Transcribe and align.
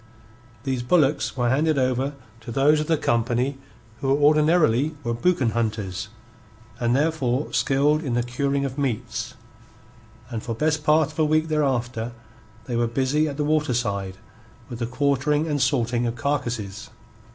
These 0.63 0.81
bullocks 0.81 1.37
were 1.37 1.49
handed 1.51 1.77
over 1.77 2.15
to 2.39 2.51
those 2.51 2.79
of 2.79 2.87
the 2.87 2.97
company 2.97 3.59
who 3.99 4.09
ordinarily 4.11 4.95
were 5.03 5.13
boucan 5.13 5.51
hunters, 5.51 6.07
and 6.79 6.95
therefore 6.95 7.53
skilled 7.53 8.01
in 8.03 8.15
the 8.15 8.23
curing 8.23 8.65
of 8.65 8.79
meats, 8.79 9.35
and 10.31 10.41
for 10.41 10.55
best 10.55 10.83
part 10.83 11.11
of 11.11 11.19
a 11.19 11.25
week 11.25 11.49
thereafter 11.49 12.13
they 12.65 12.75
were 12.75 12.87
busy 12.87 13.27
at 13.27 13.37
the 13.37 13.43
waterside 13.45 14.17
with 14.69 14.79
the 14.79 14.87
quartering 14.87 15.45
and 15.45 15.61
salting 15.61 16.07
of 16.07 16.15
carcases. 16.15 16.89